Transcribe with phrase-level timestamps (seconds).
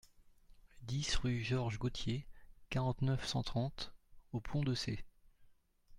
[0.81, 2.25] dix rue Georges Gautier,
[2.71, 3.93] quarante-neuf, cent trente
[4.31, 5.05] aux Ponts-de-Cé